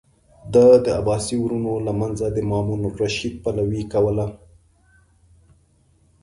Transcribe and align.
ده 0.53 0.65
د 0.85 0.87
عباسي 0.99 1.35
ورونو 1.39 1.73
له 1.87 1.93
منځه 2.01 2.25
د 2.31 2.37
مامون 2.49 2.81
الرشید 2.89 3.33
پلوي 3.43 3.83
کوله. 3.93 4.25